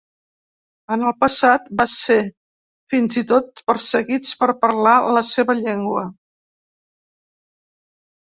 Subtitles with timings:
[0.93, 2.15] En el passat, van ser
[2.93, 6.07] fins i tot perseguits per parlar la seva llengua.